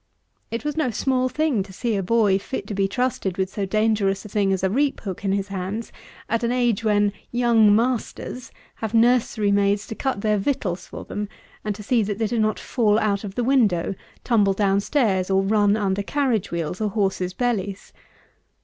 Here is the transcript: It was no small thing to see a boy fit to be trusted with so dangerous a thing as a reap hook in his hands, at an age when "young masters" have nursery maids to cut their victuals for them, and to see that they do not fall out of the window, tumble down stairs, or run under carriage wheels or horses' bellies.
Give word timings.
It 0.49 0.65
was 0.65 0.75
no 0.75 0.89
small 0.89 1.29
thing 1.29 1.61
to 1.61 1.71
see 1.71 1.95
a 1.95 2.01
boy 2.01 2.39
fit 2.39 2.65
to 2.65 2.73
be 2.73 2.87
trusted 2.87 3.37
with 3.37 3.51
so 3.51 3.67
dangerous 3.67 4.25
a 4.25 4.29
thing 4.29 4.51
as 4.51 4.63
a 4.63 4.69
reap 4.71 5.01
hook 5.01 5.23
in 5.23 5.31
his 5.31 5.49
hands, 5.49 5.91
at 6.27 6.41
an 6.43 6.51
age 6.51 6.83
when 6.83 7.13
"young 7.31 7.75
masters" 7.75 8.51
have 8.77 8.95
nursery 8.95 9.51
maids 9.51 9.85
to 9.85 9.93
cut 9.93 10.21
their 10.21 10.39
victuals 10.39 10.87
for 10.87 11.05
them, 11.05 11.29
and 11.63 11.75
to 11.75 11.83
see 11.83 12.01
that 12.01 12.17
they 12.17 12.25
do 12.25 12.39
not 12.39 12.57
fall 12.57 12.97
out 12.97 13.23
of 13.23 13.35
the 13.35 13.43
window, 13.43 13.93
tumble 14.23 14.53
down 14.53 14.79
stairs, 14.79 15.29
or 15.29 15.43
run 15.43 15.77
under 15.77 16.01
carriage 16.01 16.49
wheels 16.49 16.81
or 16.81 16.89
horses' 16.89 17.35
bellies. 17.35 17.93